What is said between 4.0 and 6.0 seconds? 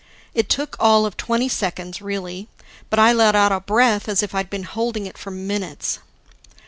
as if I'd been holding it for minutes.